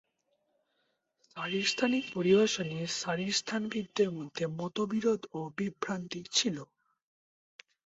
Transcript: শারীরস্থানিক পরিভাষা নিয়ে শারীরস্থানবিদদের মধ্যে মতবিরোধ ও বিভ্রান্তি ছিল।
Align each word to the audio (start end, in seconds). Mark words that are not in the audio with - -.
শারীরস্থানিক 1.37 2.03
পরিভাষা 2.13 2.61
নিয়ে 2.63 2.85
শারীরস্থানবিদদের 3.01 4.09
মধ্যে 4.11 4.43
মতবিরোধ 4.59 5.21
ও 5.33 5.39
বিভ্রান্তি 5.57 6.21
ছিল। 6.31 6.57